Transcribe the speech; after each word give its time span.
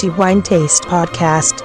The 0.00 0.08
Wine 0.16 0.40
Taste 0.40 0.88
Podcast. 0.88 1.62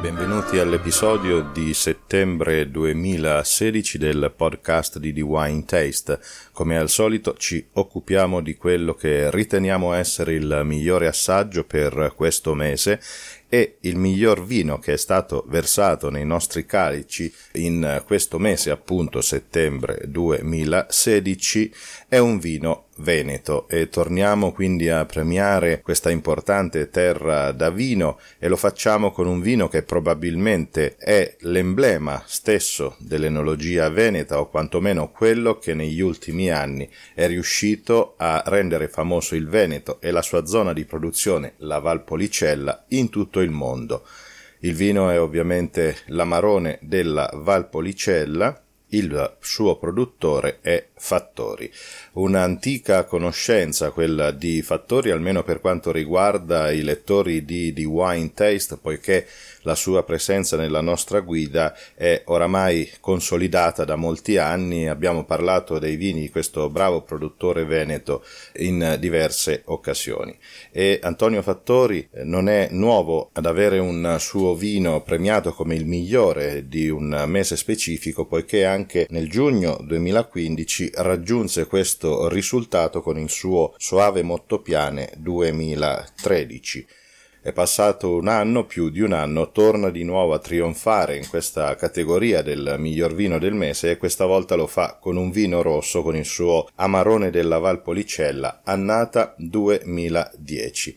Benvenuti 0.00 0.58
all'episodio 0.58 1.42
di 1.52 1.74
settembre 1.74 2.70
2016 2.70 3.98
del 3.98 4.32
podcast 4.34 4.98
di 4.98 5.12
The 5.12 5.20
Wine 5.20 5.66
Taste. 5.66 6.20
Come 6.52 6.78
al 6.78 6.88
solito 6.88 7.34
ci 7.36 7.66
occupiamo 7.70 8.40
di 8.40 8.56
quello 8.56 8.94
che 8.94 9.30
riteniamo 9.30 9.92
essere 9.92 10.32
il 10.32 10.62
migliore 10.64 11.08
assaggio 11.08 11.64
per 11.64 12.14
questo 12.16 12.54
mese 12.54 12.98
e 13.54 13.76
il 13.80 13.96
miglior 13.96 14.46
vino 14.46 14.78
che 14.78 14.94
è 14.94 14.96
stato 14.96 15.44
versato 15.46 16.08
nei 16.08 16.24
nostri 16.24 16.64
calici 16.64 17.30
in 17.56 18.02
questo 18.06 18.38
mese 18.38 18.70
appunto 18.70 19.20
settembre 19.20 20.00
2016 20.06 21.74
è 22.08 22.16
un 22.16 22.38
vino 22.38 22.86
veneto. 22.96 23.68
E 23.68 23.88
torniamo 23.88 24.52
quindi 24.52 24.88
a 24.88 25.04
premiare 25.04 25.80
questa 25.82 26.10
importante 26.10 26.88
terra 26.88 27.52
da 27.52 27.70
vino 27.70 28.18
e 28.38 28.48
lo 28.48 28.56
facciamo 28.56 29.10
con 29.10 29.26
un 29.26 29.40
vino 29.40 29.68
che 29.68 29.82
probabilmente 29.82 30.96
è 30.96 31.36
l'emblema 31.40 32.22
stesso 32.26 32.96
dell'enologia 32.98 33.88
veneta 33.88 34.38
o 34.40 34.48
quantomeno 34.48 35.10
quello 35.10 35.58
che 35.58 35.74
negli 35.74 36.00
ultimi 36.00 36.50
anni 36.50 36.88
è 37.14 37.26
riuscito 37.26 38.14
a 38.16 38.42
rendere 38.46 38.88
famoso 38.88 39.34
il 39.34 39.48
Veneto 39.48 40.00
e 40.00 40.10
la 40.10 40.22
sua 40.22 40.46
zona 40.46 40.72
di 40.72 40.84
produzione, 40.84 41.54
la 41.58 41.78
Valpolicella, 41.78 42.84
in 42.88 43.10
tutto 43.10 43.40
il 43.42 43.50
mondo. 43.50 44.06
Il 44.60 44.74
vino 44.74 45.10
è 45.10 45.20
ovviamente 45.20 45.96
l'amarone 46.06 46.78
della 46.82 47.28
Valpolicella, 47.34 48.62
il 48.88 49.36
suo 49.40 49.76
produttore 49.76 50.58
è 50.60 50.88
Fattori. 51.04 51.68
Un'antica 52.12 53.04
conoscenza 53.06 53.90
quella 53.90 54.30
di 54.30 54.62
Fattori, 54.62 55.10
almeno 55.10 55.42
per 55.42 55.60
quanto 55.60 55.90
riguarda 55.90 56.70
i 56.70 56.82
lettori 56.82 57.44
di, 57.44 57.72
di 57.72 57.84
Wine 57.84 58.30
Taste, 58.32 58.76
poiché 58.76 59.26
la 59.62 59.74
sua 59.74 60.04
presenza 60.04 60.56
nella 60.56 60.80
nostra 60.80 61.20
guida 61.20 61.76
è 61.94 62.22
oramai 62.26 62.88
consolidata 63.00 63.84
da 63.84 63.96
molti 63.96 64.36
anni. 64.36 64.88
Abbiamo 64.88 65.24
parlato 65.24 65.80
dei 65.80 65.96
vini 65.96 66.20
di 66.20 66.30
questo 66.30 66.70
bravo 66.70 67.02
produttore 67.02 67.64
veneto 67.64 68.24
in 68.58 68.96
diverse 69.00 69.62
occasioni. 69.66 70.36
E 70.70 71.00
Antonio 71.02 71.42
Fattori 71.42 72.08
eh, 72.12 72.22
non 72.22 72.48
è 72.48 72.68
nuovo 72.70 73.30
ad 73.32 73.46
avere 73.46 73.80
un 73.80 74.16
suo 74.20 74.54
vino 74.54 75.02
premiato 75.02 75.52
come 75.52 75.74
il 75.74 75.86
migliore 75.86 76.68
di 76.68 76.88
un 76.88 77.24
mese 77.26 77.56
specifico, 77.56 78.24
poiché 78.24 78.64
anche 78.64 79.08
nel 79.10 79.28
giugno 79.28 79.80
2015 79.82 80.91
raggiunse 80.96 81.66
questo 81.66 82.28
risultato 82.28 83.02
con 83.02 83.18
il 83.18 83.30
suo 83.30 83.74
Soave 83.78 84.22
Mottopiane 84.22 85.12
2013. 85.16 86.86
È 87.42 87.52
passato 87.52 88.14
un 88.14 88.28
anno, 88.28 88.66
più 88.66 88.88
di 88.88 89.00
un 89.00 89.12
anno, 89.12 89.50
torna 89.50 89.90
di 89.90 90.04
nuovo 90.04 90.32
a 90.32 90.38
trionfare 90.38 91.16
in 91.16 91.28
questa 91.28 91.74
categoria 91.74 92.40
del 92.40 92.76
miglior 92.78 93.14
vino 93.14 93.40
del 93.40 93.54
mese 93.54 93.90
e 93.90 93.96
questa 93.96 94.26
volta 94.26 94.54
lo 94.54 94.68
fa 94.68 94.96
con 95.00 95.16
un 95.16 95.32
vino 95.32 95.60
rosso 95.60 96.02
con 96.02 96.14
il 96.14 96.24
suo 96.24 96.68
Amarone 96.76 97.30
della 97.30 97.58
Valpolicella, 97.58 98.60
annata 98.62 99.34
2010 99.38 100.96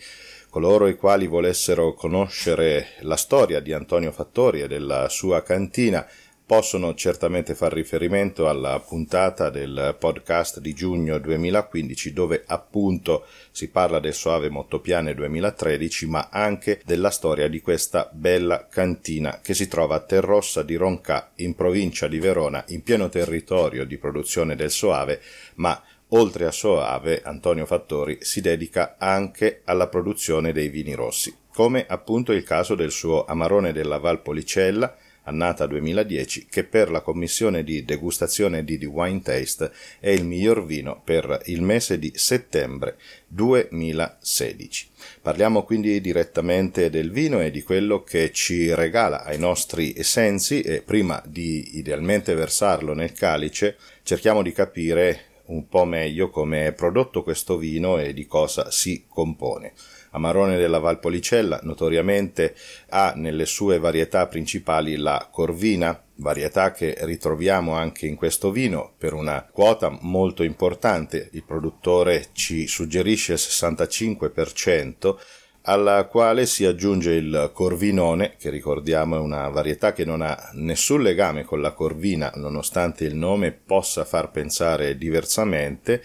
coloro 0.55 0.87
i 0.87 0.95
quali 0.95 1.27
volessero 1.27 1.93
conoscere 1.93 2.91
la 3.02 3.17
storia 3.17 3.59
di 3.59 3.73
Antonio 3.73 4.13
Fattori 4.13 4.61
e 4.61 4.69
della 4.69 5.09
sua 5.09 5.41
cantina 5.43 6.07
possono 6.45 6.93
certamente 6.93 7.55
far 7.55 7.73
riferimento 7.73 8.47
alla 8.47 8.79
puntata 8.79 9.49
del 9.49 9.95
podcast 9.97 10.59
di 10.59 10.75
giugno 10.75 11.17
2015 11.17 12.14
dove 12.14 12.43
appunto 12.45 13.25
si 13.49 13.70
parla 13.70 13.99
del 13.99 14.14
Soave 14.14 14.49
Mottopiane 14.49 15.15
2013 15.15 16.05
ma 16.05 16.30
anche 16.31 16.81
della 16.86 17.09
storia 17.09 17.47
di 17.47 17.61
questa 17.61 18.09
bella 18.14 18.67
cantina 18.67 19.39
che 19.42 19.55
si 19.55 19.67
trova 19.67 19.95
a 19.95 20.02
Terrossa 20.02 20.61
di 20.61 20.75
Ronca 20.75 21.31
in 21.37 21.55
provincia 21.55 22.08
di 22.08 22.20
Verona 22.20 22.64
in 22.67 22.83
pieno 22.83 23.09
territorio 23.09 23.83
di 23.83 23.97
produzione 23.97 24.55
del 24.55 24.70
Soave 24.70 25.20
ma 25.55 25.81
oltre 26.09 26.45
a 26.45 26.52
Soave 26.52 27.23
Antonio 27.23 27.65
Fattori 27.65 28.20
si 28.21 28.39
dedica 28.41 28.97
anche 28.99 29.61
alla 29.65 29.87
produzione 29.87 30.52
dei 30.52 30.70
vini 30.70 30.93
rossi 30.93 31.36
come 31.52 31.86
appunto 31.87 32.33
il 32.33 32.43
caso 32.43 32.75
del 32.75 32.91
suo 32.91 33.25
Amarone 33.25 33.71
della 33.73 33.97
Valpolicella 33.97 34.95
annata 35.25 35.67
2010, 35.67 36.47
che 36.49 36.63
per 36.63 36.89
la 36.89 37.02
commissione 37.02 37.63
di 37.63 37.86
degustazione 37.86 38.63
di 38.63 38.77
The 38.77 38.86
Wine 38.86 39.21
Taste 39.21 39.71
è 39.99 40.09
il 40.09 40.25
miglior 40.25 40.65
vino 40.65 41.02
per 41.03 41.41
il 41.45 41.61
mese 41.61 41.99
di 41.99 42.11
settembre 42.15 42.97
2016. 43.27 44.87
Parliamo 45.21 45.64
quindi 45.64 46.02
direttamente 46.02 46.89
del 46.89 47.11
vino 47.11 47.41
e 47.41 47.52
di 47.52 47.61
quello 47.61 48.03
che 48.03 48.31
ci 48.31 48.73
regala 48.73 49.23
ai 49.23 49.37
nostri 49.37 50.03
sensi 50.03 50.61
e 50.61 50.81
prima 50.81 51.21
di 51.25 51.77
idealmente 51.77 52.33
versarlo 52.33 52.93
nel 52.93 53.14
calice 53.14 53.77
cerchiamo 54.03 54.41
di 54.41 54.52
capire 54.52 55.34
un 55.48 55.67
po' 55.67 55.86
meglio 55.86 56.30
come 56.30 56.67
è 56.67 56.73
prodotto 56.73 57.23
questo 57.23 57.58
vino 57.58 57.98
e 57.98 58.14
di 58.14 58.26
cosa 58.26 58.72
si 58.72 59.06
compone. 59.08 59.73
Amarone 60.11 60.58
della 60.58 60.80
Valpolicella 60.80 61.60
notoriamente 61.64 62.56
ha 62.89 63.14
nelle 63.16 63.45
sue 63.45 63.80
varietà 63.80 64.28
principali 64.28 64.95
la 64.95 65.28
Corvina, 65.30 66.02
varietà 66.16 66.72
che 66.72 66.95
ritroviamo 67.02 67.73
anche 67.73 68.08
in 68.08 68.16
questo 68.16 68.50
vino 68.50 68.94
per 68.98 69.14
una 69.14 69.44
quota 69.52 69.95
molto 70.02 70.44
importante, 70.44 71.30
il 71.33 71.44
produttore 71.44 72.27
ci 72.32 72.66
suggerisce 72.66 73.33
il 73.33 73.39
65%, 73.39 75.16
alla 75.65 76.05
quale 76.05 76.45
si 76.45 76.65
aggiunge 76.65 77.11
il 77.14 77.52
corvinone, 77.53 78.36
che 78.37 78.49
ricordiamo 78.49 79.15
è 79.15 79.20
una 79.20 79.49
varietà 79.49 79.93
che 79.93 80.05
non 80.05 80.21
ha 80.21 80.49
nessun 80.53 81.02
legame 81.02 81.43
con 81.43 81.61
la 81.61 81.71
corvina, 81.71 82.31
nonostante 82.36 83.03
il 83.03 83.15
nome 83.15 83.52
possa 83.52 84.05
far 84.05 84.31
pensare 84.31 84.98
diversamente, 84.98 86.03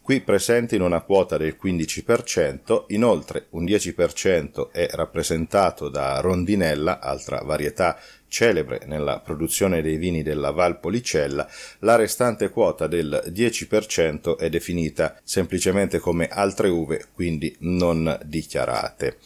qui 0.00 0.20
presente 0.20 0.76
in 0.76 0.82
una 0.82 1.00
quota 1.00 1.36
del 1.36 1.56
15%, 1.62 2.84
inoltre 2.88 3.46
un 3.50 3.64
10% 3.64 4.70
è 4.70 4.88
rappresentato 4.92 5.88
da 5.88 6.18
Rondinella, 6.20 6.98
altra 6.98 7.40
varietà 7.44 7.98
celebre 8.32 8.80
nella 8.86 9.20
produzione 9.20 9.82
dei 9.82 9.98
vini 9.98 10.22
della 10.22 10.52
Valpolicella, 10.52 11.46
la 11.80 11.96
restante 11.96 12.48
quota 12.48 12.86
del 12.86 13.24
10% 13.26 14.38
è 14.38 14.48
definita 14.48 15.20
semplicemente 15.22 15.98
come 15.98 16.28
altre 16.28 16.68
uve, 16.70 17.04
quindi 17.12 17.54
non 17.60 18.18
dichiarate. 18.24 19.18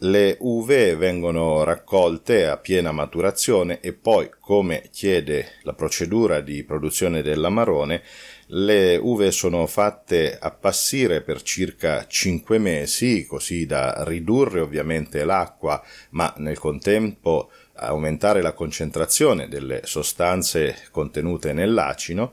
Le 0.00 0.36
uve 0.40 0.94
vengono 0.94 1.64
raccolte 1.64 2.46
a 2.46 2.58
piena 2.58 2.92
maturazione 2.92 3.80
e 3.80 3.94
poi, 3.94 4.30
come 4.38 4.90
chiede 4.92 5.54
la 5.62 5.72
procedura 5.72 6.40
di 6.40 6.62
produzione 6.62 7.22
dell'amarone, 7.22 8.02
le 8.48 8.96
uve 8.96 9.32
sono 9.32 9.66
fatte 9.66 10.36
appassire 10.38 11.22
per 11.22 11.42
circa 11.42 12.06
5 12.06 12.58
mesi, 12.58 13.26
così 13.26 13.66
da 13.66 14.04
ridurre 14.06 14.60
ovviamente 14.60 15.24
l'acqua, 15.24 15.82
ma 16.10 16.32
nel 16.36 16.58
contempo 16.58 17.50
aumentare 17.76 18.42
la 18.42 18.52
concentrazione 18.52 19.48
delle 19.48 19.82
sostanze 19.84 20.76
contenute 20.90 21.52
nell'acino 21.52 22.32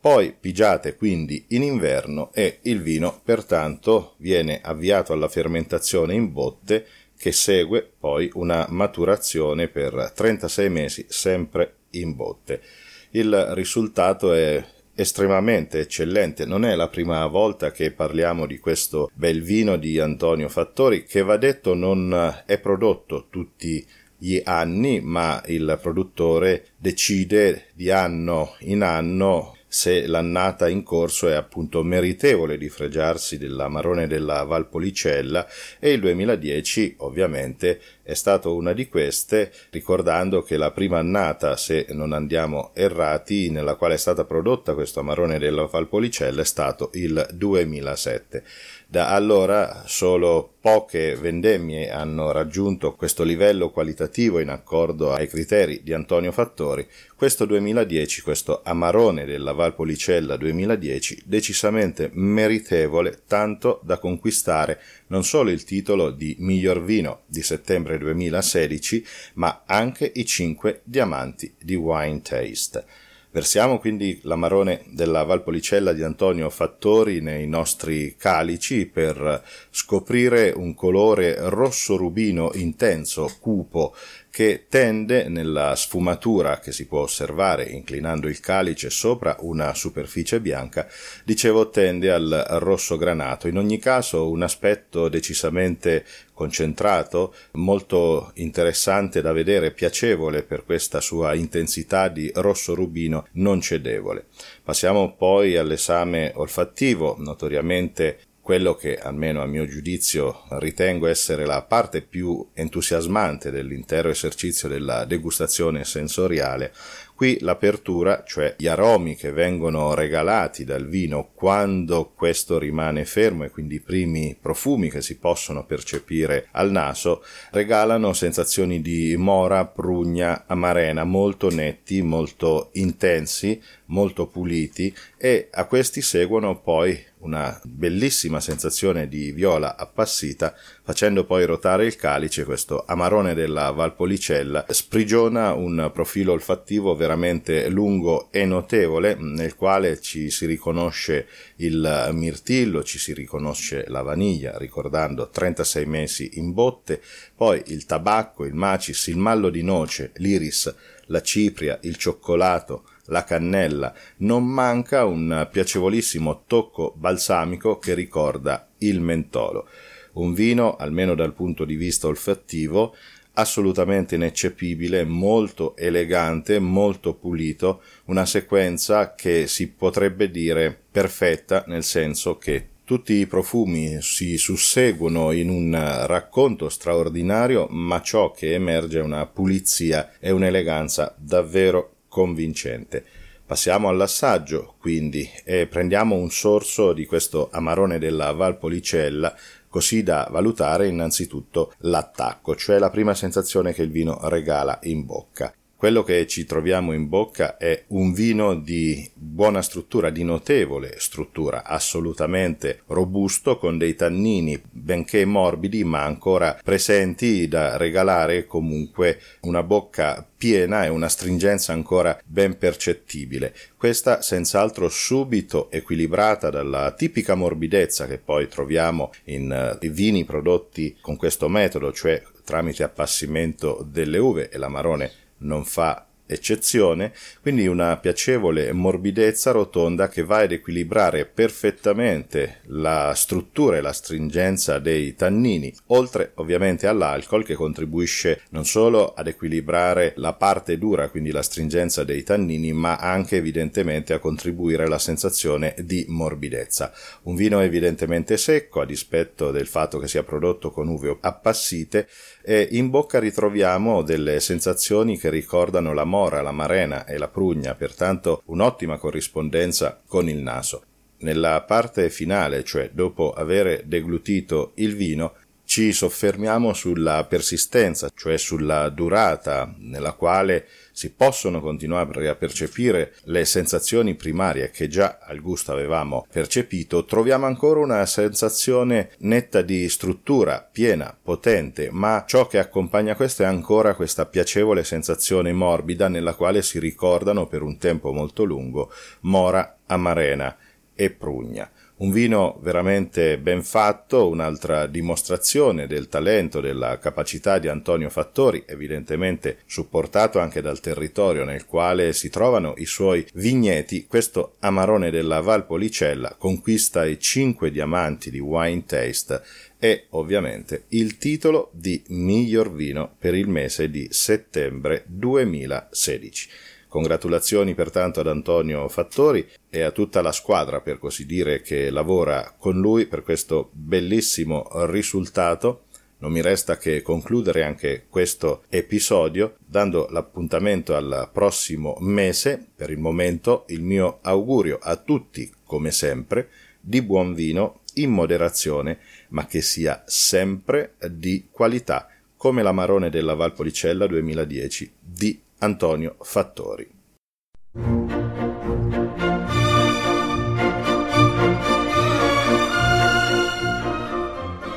poi 0.00 0.34
pigiate 0.38 0.96
quindi 0.96 1.44
in 1.48 1.62
inverno 1.62 2.30
e 2.32 2.60
il 2.62 2.80
vino 2.80 3.20
pertanto 3.22 4.14
viene 4.16 4.60
avviato 4.62 5.12
alla 5.12 5.28
fermentazione 5.28 6.14
in 6.14 6.32
botte 6.32 6.86
che 7.18 7.32
segue 7.32 7.86
poi 7.98 8.30
una 8.32 8.66
maturazione 8.70 9.68
per 9.68 10.12
36 10.14 10.70
mesi 10.70 11.04
sempre 11.06 11.74
in 11.90 12.16
botte. 12.16 12.62
Il 13.10 13.48
risultato 13.52 14.32
è 14.32 14.64
estremamente 14.94 15.80
eccellente. 15.80 16.46
Non 16.46 16.64
è 16.64 16.74
la 16.74 16.88
prima 16.88 17.26
volta 17.26 17.70
che 17.70 17.92
parliamo 17.92 18.46
di 18.46 18.58
questo 18.58 19.10
bel 19.12 19.42
vino 19.42 19.76
di 19.76 19.98
Antonio 19.98 20.48
Fattori, 20.48 21.04
che 21.04 21.20
va 21.20 21.36
detto 21.36 21.74
non 21.74 22.42
è 22.46 22.58
prodotto 22.58 23.26
tutti 23.28 23.86
gli 24.22 24.40
anni, 24.44 25.00
ma 25.00 25.42
il 25.46 25.78
produttore 25.80 26.66
decide 26.76 27.68
di 27.72 27.90
anno 27.90 28.54
in 28.60 28.82
anno 28.82 29.56
se 29.72 30.08
l'annata 30.08 30.68
in 30.68 30.82
corso 30.82 31.28
è 31.28 31.34
appunto 31.34 31.84
meritevole 31.84 32.58
di 32.58 32.68
fregiarsi 32.68 33.38
della 33.38 33.68
Marone 33.68 34.08
della 34.08 34.42
Valpolicella 34.42 35.46
e 35.78 35.92
il 35.92 36.00
2010 36.00 36.96
ovviamente 36.98 37.80
è 38.10 38.14
stato 38.14 38.56
una 38.56 38.72
di 38.72 38.88
queste, 38.88 39.52
ricordando 39.70 40.42
che 40.42 40.56
la 40.56 40.72
prima 40.72 40.98
annata, 40.98 41.56
se 41.56 41.86
non 41.90 42.12
andiamo 42.12 42.72
errati, 42.74 43.50
nella 43.50 43.76
quale 43.76 43.94
è 43.94 43.98
stata 43.98 44.24
prodotta 44.24 44.74
questo 44.74 44.98
Amarone 44.98 45.38
della 45.38 45.66
Valpolicella 45.66 46.40
è 46.40 46.44
stato 46.44 46.90
il 46.94 47.24
2007. 47.32 48.42
Da 48.88 49.10
allora 49.10 49.84
solo 49.86 50.54
poche 50.60 51.14
vendemmie 51.14 51.92
hanno 51.92 52.32
raggiunto 52.32 52.94
questo 52.96 53.22
livello 53.22 53.70
qualitativo 53.70 54.40
in 54.40 54.48
accordo 54.48 55.12
ai 55.12 55.28
criteri 55.28 55.80
di 55.84 55.92
Antonio 55.92 56.32
Fattori. 56.32 56.84
Questo 57.14 57.44
2010, 57.44 58.22
questo 58.22 58.60
Amarone 58.64 59.24
della 59.24 59.52
Valpolicella 59.60 60.36
2010, 60.38 61.24
decisamente 61.26 62.10
meritevole 62.14 63.24
tanto 63.26 63.80
da 63.84 63.98
conquistare 63.98 64.80
non 65.08 65.22
solo 65.22 65.50
il 65.50 65.64
titolo 65.64 66.10
di 66.10 66.34
miglior 66.38 66.82
vino 66.82 67.24
di 67.26 67.42
settembre 67.42 67.98
2016, 67.98 69.04
ma 69.34 69.64
anche 69.66 70.10
i 70.14 70.24
5 70.24 70.80
diamanti 70.84 71.54
di 71.60 71.74
Wine 71.74 72.22
Taste. 72.22 72.84
Versiamo 73.32 73.78
quindi 73.78 74.18
l'amarone 74.24 74.82
della 74.86 75.22
Valpolicella 75.22 75.92
di 75.92 76.02
Antonio 76.02 76.50
Fattori 76.50 77.20
nei 77.20 77.46
nostri 77.46 78.16
calici 78.16 78.86
per 78.86 79.44
scoprire 79.70 80.52
un 80.56 80.74
colore 80.74 81.36
rosso 81.48 81.96
rubino 81.96 82.50
intenso, 82.54 83.32
cupo, 83.38 83.94
che 84.30 84.66
tende 84.68 85.28
nella 85.28 85.76
sfumatura 85.76 86.58
che 86.58 86.72
si 86.72 86.86
può 86.86 87.02
osservare 87.02 87.64
inclinando 87.64 88.28
il 88.28 88.40
calice 88.40 88.90
sopra 88.90 89.36
una 89.40 89.74
superficie 89.74 90.40
bianca, 90.40 90.88
dicevo 91.24 91.70
tende 91.70 92.10
al 92.10 92.46
rosso 92.58 92.96
granato, 92.96 93.46
in 93.46 93.58
ogni 93.58 93.78
caso 93.78 94.28
un 94.28 94.42
aspetto 94.42 95.08
decisamente 95.08 96.04
concentrato, 96.40 97.34
molto 97.52 98.30
interessante 98.36 99.20
da 99.20 99.30
vedere, 99.32 99.72
piacevole 99.72 100.42
per 100.42 100.64
questa 100.64 101.02
sua 101.02 101.34
intensità 101.34 102.08
di 102.08 102.30
rosso 102.36 102.74
rubino 102.74 103.26
non 103.32 103.60
cedevole. 103.60 104.24
Passiamo 104.64 105.14
poi 105.16 105.58
all'esame 105.58 106.32
olfattivo, 106.34 107.14
notoriamente 107.18 108.20
quello 108.40 108.74
che 108.74 108.96
almeno 108.96 109.42
a 109.42 109.46
mio 109.46 109.66
giudizio 109.66 110.44
ritengo 110.52 111.06
essere 111.06 111.44
la 111.44 111.60
parte 111.62 112.00
più 112.00 112.48
entusiasmante 112.54 113.50
dell'intero 113.50 114.08
esercizio 114.08 114.66
della 114.66 115.04
degustazione 115.04 115.84
sensoriale, 115.84 116.72
Qui 117.20 117.36
l'apertura, 117.40 118.24
cioè 118.26 118.54
gli 118.56 118.66
aromi 118.66 119.14
che 119.14 119.30
vengono 119.30 119.92
regalati 119.92 120.64
dal 120.64 120.88
vino 120.88 121.32
quando 121.34 122.12
questo 122.14 122.58
rimane 122.58 123.04
fermo 123.04 123.44
e 123.44 123.50
quindi 123.50 123.74
i 123.74 123.80
primi 123.80 124.34
profumi 124.40 124.88
che 124.88 125.02
si 125.02 125.18
possono 125.18 125.66
percepire 125.66 126.48
al 126.52 126.70
naso, 126.70 127.22
regalano 127.50 128.14
sensazioni 128.14 128.80
di 128.80 129.16
mora, 129.18 129.66
prugna, 129.66 130.44
amarena 130.46 131.04
molto 131.04 131.50
netti, 131.50 132.00
molto 132.00 132.70
intensi, 132.72 133.60
molto 133.90 134.26
puliti 134.26 134.90
e 135.18 135.48
a 135.50 135.66
questi 135.66 136.00
seguono 136.00 136.58
poi 136.58 136.98
una 137.20 137.60
bellissima 137.64 138.40
sensazione 138.40 139.08
di 139.08 139.32
viola 139.32 139.76
appassita, 139.76 140.54
facendo 140.82 141.24
poi 141.24 141.44
rotare 141.44 141.86
il 141.86 141.96
calice, 141.96 142.44
questo 142.44 142.84
amarone 142.86 143.34
della 143.34 143.70
Valpolicella 143.70 144.66
sprigiona 144.68 145.52
un 145.52 145.90
profilo 145.92 146.32
olfattivo 146.32 146.94
veramente 146.94 147.68
lungo 147.68 148.30
e 148.30 148.44
notevole, 148.44 149.16
nel 149.18 149.54
quale 149.54 150.00
ci 150.00 150.30
si 150.30 150.46
riconosce 150.46 151.26
il 151.56 152.10
mirtillo, 152.12 152.82
ci 152.82 152.98
si 152.98 153.12
riconosce 153.12 153.84
la 153.88 154.02
vaniglia, 154.02 154.56
ricordando 154.56 155.28
36 155.28 155.86
mesi 155.86 156.30
in 156.34 156.52
botte, 156.52 157.02
poi 157.34 157.62
il 157.66 157.84
tabacco, 157.84 158.44
il 158.44 158.54
macis, 158.54 159.08
il 159.08 159.18
mallo 159.18 159.50
di 159.50 159.62
noce, 159.62 160.12
l'iris, 160.16 160.74
la 161.06 161.22
cipria, 161.22 161.78
il 161.82 161.96
cioccolato, 161.96 162.84
la 163.10 163.24
cannella, 163.24 163.92
non 164.18 164.46
manca 164.46 165.04
un 165.04 165.48
piacevolissimo 165.50 166.44
tocco 166.46 166.94
balsamico 166.96 167.78
che 167.78 167.94
ricorda 167.94 168.68
il 168.78 169.00
mentolo. 169.00 169.68
Un 170.12 170.32
vino, 170.32 170.76
almeno 170.76 171.14
dal 171.14 171.34
punto 171.34 171.64
di 171.64 171.76
vista 171.76 172.06
olfattivo, 172.06 172.94
assolutamente 173.34 174.16
ineccepibile, 174.16 175.04
molto 175.04 175.76
elegante, 175.76 176.58
molto 176.58 177.14
pulito, 177.14 177.82
una 178.06 178.26
sequenza 178.26 179.14
che 179.14 179.46
si 179.46 179.68
potrebbe 179.68 180.30
dire 180.30 180.76
perfetta 180.90 181.64
nel 181.66 181.84
senso 181.84 182.36
che 182.36 182.68
tutti 182.84 183.12
i 183.14 183.26
profumi 183.26 184.02
si 184.02 184.36
susseguono 184.36 185.30
in 185.30 185.48
un 185.48 186.04
racconto 186.06 186.68
straordinario, 186.68 187.68
ma 187.70 188.02
ciò 188.02 188.32
che 188.32 188.54
emerge 188.54 188.98
è 188.98 189.02
una 189.02 189.26
pulizia 189.26 190.14
e 190.18 190.32
un'eleganza 190.32 191.14
davvero 191.16 191.94
convincente. 192.10 193.02
Passiamo 193.46 193.88
all'assaggio, 193.88 194.74
quindi, 194.78 195.28
e 195.44 195.66
prendiamo 195.66 196.14
un 196.14 196.30
sorso 196.30 196.92
di 196.92 197.06
questo 197.06 197.48
amarone 197.50 197.98
della 197.98 198.32
Valpolicella, 198.32 199.34
così 199.68 200.02
da 200.02 200.28
valutare 200.30 200.88
innanzitutto 200.88 201.72
l'attacco, 201.78 202.54
cioè 202.54 202.78
la 202.78 202.90
prima 202.90 203.14
sensazione 203.14 203.72
che 203.72 203.82
il 203.82 203.90
vino 203.90 204.18
regala 204.28 204.78
in 204.82 205.06
bocca. 205.06 205.54
Quello 205.80 206.02
che 206.02 206.26
ci 206.26 206.44
troviamo 206.44 206.92
in 206.92 207.08
bocca 207.08 207.56
è 207.56 207.84
un 207.86 208.12
vino 208.12 208.54
di 208.54 209.10
buona 209.14 209.62
struttura, 209.62 210.10
di 210.10 210.22
notevole 210.24 210.96
struttura, 210.98 211.64
assolutamente 211.64 212.82
robusto, 212.88 213.56
con 213.56 213.78
dei 213.78 213.94
tannini 213.94 214.60
benché 214.70 215.24
morbidi 215.24 215.82
ma 215.82 216.04
ancora 216.04 216.60
presenti 216.62 217.48
da 217.48 217.78
regalare 217.78 218.44
comunque 218.44 219.20
una 219.44 219.62
bocca 219.62 220.22
piena 220.36 220.84
e 220.84 220.88
una 220.88 221.08
stringenza 221.08 221.72
ancora 221.72 222.20
ben 222.26 222.58
percettibile. 222.58 223.54
Questa 223.78 224.20
senz'altro 224.20 224.90
subito 224.90 225.70
equilibrata 225.70 226.50
dalla 226.50 226.92
tipica 226.92 227.34
morbidezza 227.34 228.06
che 228.06 228.18
poi 228.18 228.48
troviamo 228.48 229.12
in 229.24 229.78
uh, 229.80 229.88
vini 229.88 230.26
prodotti 230.26 230.98
con 231.00 231.16
questo 231.16 231.48
metodo, 231.48 231.90
cioè 231.90 232.22
tramite 232.44 232.82
appassimento 232.82 233.82
delle 233.90 234.18
uve 234.18 234.50
e 234.50 234.58
l'amarone 234.58 235.28
non 235.40 235.64
fa 235.64 236.09
eccezione, 236.30 237.12
quindi 237.42 237.66
una 237.66 237.96
piacevole 237.96 238.72
morbidezza 238.72 239.50
rotonda 239.50 240.08
che 240.08 240.22
va 240.22 240.38
ad 240.38 240.52
equilibrare 240.52 241.26
perfettamente 241.26 242.60
la 242.66 243.12
struttura 243.14 243.76
e 243.76 243.80
la 243.80 243.92
stringenza 243.92 244.78
dei 244.78 245.14
tannini, 245.14 245.74
oltre 245.86 246.32
ovviamente 246.36 246.86
all'alcol 246.86 247.44
che 247.44 247.54
contribuisce 247.54 248.42
non 248.50 248.64
solo 248.64 249.12
ad 249.12 249.26
equilibrare 249.26 250.12
la 250.16 250.32
parte 250.34 250.78
dura, 250.78 251.08
quindi 251.08 251.30
la 251.30 251.42
stringenza 251.42 252.04
dei 252.04 252.22
tannini, 252.22 252.72
ma 252.72 252.96
anche 252.96 253.36
evidentemente 253.36 254.12
a 254.12 254.18
contribuire 254.18 254.84
alla 254.84 254.98
sensazione 254.98 255.74
di 255.78 256.04
morbidezza. 256.08 256.92
Un 257.22 257.34
vino 257.34 257.60
evidentemente 257.60 258.36
secco, 258.36 258.80
a 258.80 258.86
dispetto 258.86 259.50
del 259.50 259.66
fatto 259.66 259.98
che 259.98 260.08
sia 260.08 260.22
prodotto 260.22 260.70
con 260.70 260.88
uve 260.88 261.16
appassite, 261.20 262.08
e 262.42 262.68
in 262.72 262.90
bocca 262.90 263.18
ritroviamo 263.18 264.02
delle 264.02 264.40
sensazioni 264.40 265.18
che 265.18 265.30
ricordano 265.30 265.92
la 265.92 266.04
mora, 266.20 266.42
la 266.42 266.52
marena 266.52 267.06
e 267.06 267.16
la 267.16 267.28
prugna, 267.28 267.74
pertanto 267.74 268.42
un'ottima 268.46 268.98
corrispondenza 268.98 270.02
con 270.06 270.28
il 270.28 270.42
naso. 270.42 270.82
Nella 271.20 271.62
parte 271.62 272.10
finale, 272.10 272.62
cioè 272.62 272.90
dopo 272.92 273.32
aver 273.32 273.84
deglutito 273.84 274.72
il 274.74 274.96
vino, 274.96 275.32
ci 275.70 275.92
soffermiamo 275.92 276.72
sulla 276.72 277.24
persistenza, 277.26 278.10
cioè 278.12 278.36
sulla 278.38 278.88
durata 278.88 279.72
nella 279.78 280.14
quale 280.14 280.66
si 280.90 281.12
possono 281.12 281.60
continuare 281.60 282.28
a 282.28 282.34
percepire 282.34 283.14
le 283.26 283.44
sensazioni 283.44 284.16
primarie 284.16 284.72
che 284.72 284.88
già 284.88 285.20
al 285.22 285.40
gusto 285.40 285.70
avevamo 285.70 286.26
percepito, 286.28 287.04
troviamo 287.04 287.46
ancora 287.46 287.78
una 287.78 288.04
sensazione 288.04 289.10
netta 289.18 289.62
di 289.62 289.88
struttura, 289.88 290.68
piena, 290.72 291.16
potente, 291.22 291.88
ma 291.92 292.24
ciò 292.26 292.48
che 292.48 292.58
accompagna 292.58 293.14
questo 293.14 293.44
è 293.44 293.46
ancora 293.46 293.94
questa 293.94 294.26
piacevole 294.26 294.82
sensazione 294.82 295.52
morbida 295.52 296.08
nella 296.08 296.34
quale 296.34 296.62
si 296.62 296.80
ricordano 296.80 297.46
per 297.46 297.62
un 297.62 297.78
tempo 297.78 298.12
molto 298.12 298.42
lungo 298.42 298.92
Mora, 299.20 299.78
Amarena 299.86 300.56
e 300.96 301.10
Prugna. 301.10 301.70
Un 302.00 302.12
vino 302.12 302.58
veramente 302.62 303.36
ben 303.36 303.62
fatto, 303.62 304.26
un'altra 304.26 304.86
dimostrazione 304.86 305.86
del 305.86 306.08
talento, 306.08 306.62
della 306.62 306.98
capacità 306.98 307.58
di 307.58 307.68
Antonio 307.68 308.08
Fattori, 308.08 308.64
evidentemente 308.66 309.58
supportato 309.66 310.38
anche 310.38 310.62
dal 310.62 310.80
territorio 310.80 311.44
nel 311.44 311.66
quale 311.66 312.14
si 312.14 312.30
trovano 312.30 312.72
i 312.78 312.86
suoi 312.86 313.26
vigneti. 313.34 314.06
Questo 314.06 314.54
Amarone 314.60 315.10
della 315.10 315.42
Valpolicella 315.42 316.36
conquista 316.38 317.04
i 317.04 317.18
cinque 317.18 317.70
diamanti 317.70 318.30
di 318.30 318.38
Wine 318.38 318.86
Taste 318.86 319.42
e 319.78 320.06
ovviamente 320.10 320.84
il 320.88 321.18
titolo 321.18 321.68
di 321.74 322.02
miglior 322.08 322.72
vino 322.72 323.14
per 323.18 323.34
il 323.34 323.48
mese 323.48 323.90
di 323.90 324.08
settembre 324.10 325.04
2016. 325.06 326.48
Congratulazioni 326.90 327.76
pertanto 327.76 328.18
ad 328.18 328.26
Antonio 328.26 328.88
Fattori 328.88 329.48
e 329.70 329.82
a 329.82 329.92
tutta 329.92 330.22
la 330.22 330.32
squadra, 330.32 330.80
per 330.80 330.98
così 330.98 331.24
dire, 331.24 331.60
che 331.60 331.88
lavora 331.88 332.52
con 332.58 332.80
lui 332.80 333.06
per 333.06 333.22
questo 333.22 333.70
bellissimo 333.70 334.66
risultato. 334.86 335.84
Non 336.18 336.32
mi 336.32 336.42
resta 336.42 336.78
che 336.78 337.00
concludere 337.00 337.62
anche 337.62 338.06
questo 338.10 338.64
episodio 338.68 339.54
dando 339.64 340.08
l'appuntamento 340.10 340.96
al 340.96 341.30
prossimo 341.32 341.96
mese. 342.00 342.66
Per 342.74 342.90
il 342.90 342.98
momento 342.98 343.66
il 343.68 343.82
mio 343.82 344.18
augurio 344.22 344.80
a 344.82 344.96
tutti, 344.96 345.48
come 345.62 345.92
sempre, 345.92 346.48
di 346.80 347.02
buon 347.02 347.34
vino 347.34 347.82
in 347.94 348.10
moderazione, 348.10 348.98
ma 349.28 349.46
che 349.46 349.60
sia 349.60 350.02
sempre 350.06 350.94
di 351.08 351.46
qualità, 351.52 352.08
come 352.36 352.64
l'Amarone 352.64 353.10
della 353.10 353.34
Valpolicella 353.34 354.08
2010 354.08 354.92
di 354.98 355.40
Antonio 355.62 356.16
Fattori. 356.22 356.88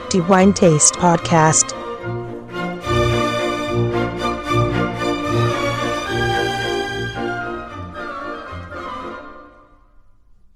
The 0.10 0.20
Wine 0.28 0.54
Taste 0.54 0.94
Podcast. 0.96 1.83